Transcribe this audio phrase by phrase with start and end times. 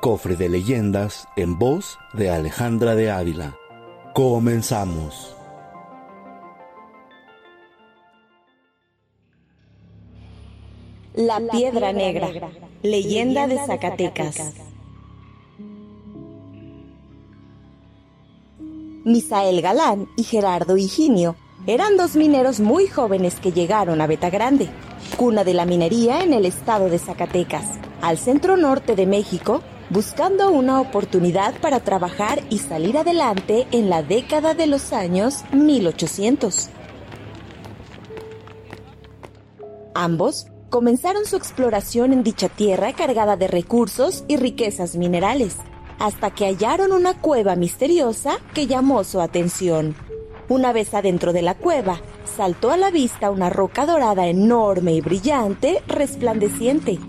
[0.00, 3.58] Cofre de leyendas en voz de Alejandra de Ávila.
[4.14, 5.36] Comenzamos.
[11.14, 12.30] La Piedra Negra,
[12.82, 14.54] leyenda de Zacatecas.
[19.04, 24.70] Misael Galán y Gerardo Higinio eran dos mineros muy jóvenes que llegaron a Beta Grande,
[25.18, 27.66] cuna de la minería en el estado de Zacatecas,
[28.00, 34.02] al centro norte de México, buscando una oportunidad para trabajar y salir adelante en la
[34.02, 36.70] década de los años 1800.
[39.94, 45.56] Ambos comenzaron su exploración en dicha tierra cargada de recursos y riquezas minerales,
[45.98, 49.96] hasta que hallaron una cueva misteriosa que llamó su atención.
[50.48, 55.00] Una vez adentro de la cueva, saltó a la vista una roca dorada enorme y
[55.00, 57.00] brillante, resplandeciente,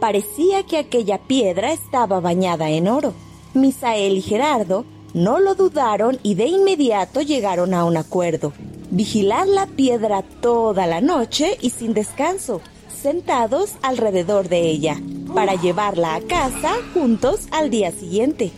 [0.00, 3.12] Parecía que aquella piedra estaba bañada en oro.
[3.52, 8.54] Misael y Gerardo no lo dudaron y de inmediato llegaron a un acuerdo.
[8.90, 14.96] Vigilar la piedra toda la noche y sin descanso, sentados alrededor de ella,
[15.34, 18.52] para llevarla a casa juntos al día siguiente.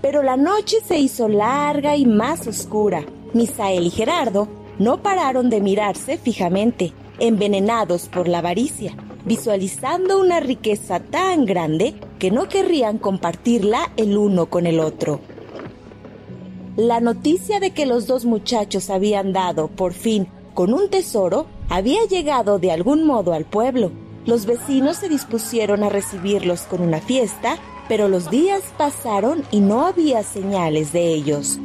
[0.00, 3.04] Pero la noche se hizo larga y más oscura.
[3.34, 4.48] Misael y Gerardo
[4.78, 12.30] no pararon de mirarse fijamente, envenenados por la avaricia visualizando una riqueza tan grande que
[12.30, 15.20] no querrían compartirla el uno con el otro.
[16.76, 22.04] La noticia de que los dos muchachos habían dado, por fin, con un tesoro, había
[22.06, 23.90] llegado de algún modo al pueblo.
[24.24, 27.58] Los vecinos se dispusieron a recibirlos con una fiesta,
[27.88, 31.58] pero los días pasaron y no había señales de ellos.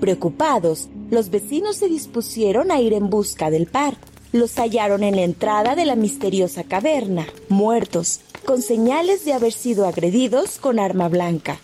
[0.00, 3.96] Preocupados, los vecinos se dispusieron a ir en busca del par
[4.34, 9.86] los hallaron en la entrada de la misteriosa caverna, muertos, con señales de haber sido
[9.86, 11.60] agredidos con arma blanca.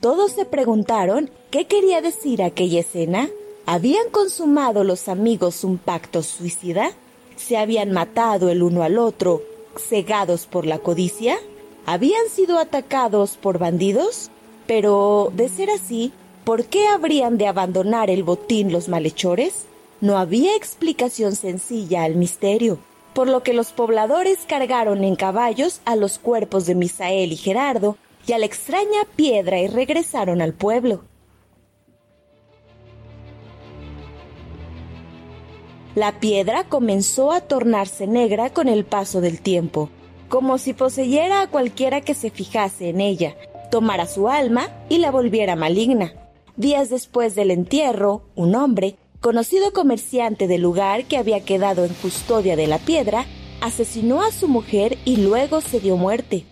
[0.00, 3.28] Todos se preguntaron qué quería decir aquella escena.
[3.66, 6.92] ¿Habían consumado los amigos un pacto suicida?
[7.36, 9.42] ¿Se habían matado el uno al otro,
[9.76, 11.36] cegados por la codicia?
[11.84, 14.30] ¿Habían sido atacados por bandidos?
[14.66, 16.12] Pero, de ser así,
[16.44, 19.66] ¿por qué habrían de abandonar el botín los malhechores?
[20.00, 22.78] No había explicación sencilla al misterio,
[23.14, 27.96] por lo que los pobladores cargaron en caballos a los cuerpos de Misael y Gerardo
[28.26, 31.02] y a la extraña piedra y regresaron al pueblo.
[35.96, 39.90] La piedra comenzó a tornarse negra con el paso del tiempo,
[40.28, 43.34] como si poseyera a cualquiera que se fijase en ella,
[43.72, 46.12] tomara su alma y la volviera maligna.
[46.56, 52.56] Días después del entierro, un hombre, conocido comerciante del lugar que había quedado en custodia
[52.56, 53.26] de la piedra,
[53.60, 56.44] asesinó a su mujer y luego se dio muerte.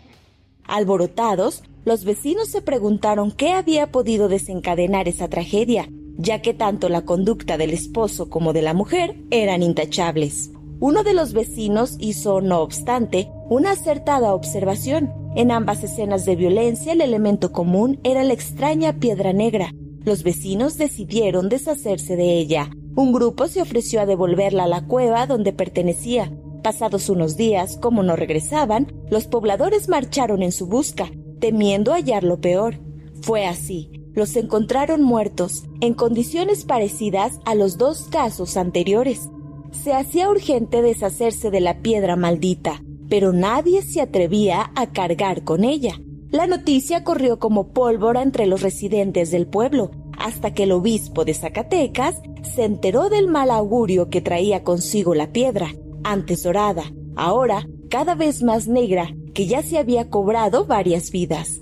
[0.65, 5.89] Alborotados, los vecinos se preguntaron qué había podido desencadenar esa tragedia,
[6.19, 10.51] ya que tanto la conducta del esposo como de la mujer eran intachables.
[10.81, 15.13] Uno de los vecinos hizo, no obstante, una acertada observación.
[15.37, 19.71] En ambas escenas de violencia el elemento común era la extraña piedra negra,
[20.07, 22.71] los vecinos decidieron deshacerse de ella.
[22.95, 26.33] Un grupo se ofreció a devolverla a la cueva donde pertenecía.
[26.63, 32.41] Pasados unos días, como no regresaban, los pobladores marcharon en su busca, temiendo hallar lo
[32.41, 32.79] peor.
[33.21, 33.91] Fue así.
[34.15, 39.29] Los encontraron muertos, en condiciones parecidas a los dos casos anteriores.
[39.73, 45.65] Se hacía urgente deshacerse de la piedra maldita, pero nadie se atrevía a cargar con
[45.65, 46.01] ella.
[46.31, 51.35] La noticia corrió como pólvora entre los residentes del pueblo, hasta que el obispo de
[51.35, 52.21] Zacatecas
[52.55, 55.75] se enteró del mal augurio que traía consigo la piedra,
[56.05, 56.85] antes dorada,
[57.17, 61.61] ahora cada vez más negra, que ya se había cobrado varias vidas.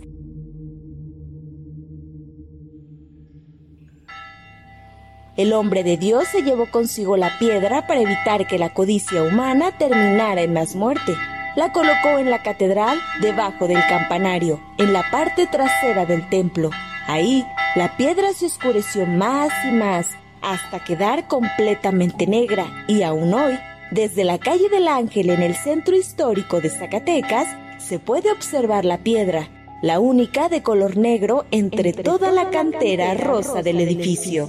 [5.37, 9.77] El hombre de Dios se llevó consigo la piedra para evitar que la codicia humana
[9.77, 11.12] terminara en más muerte
[11.56, 16.71] la colocó en la catedral debajo del campanario, en la parte trasera del templo.
[17.06, 20.11] Ahí, la piedra se oscureció más y más
[20.43, 23.59] hasta quedar completamente negra y aún hoy
[23.91, 27.47] Desde la calle del Ángel en el centro histórico de Zacatecas
[27.79, 29.49] se puede observar la piedra,
[29.82, 34.49] la única de color negro entre, toda, la cantera, rosa, del edificio.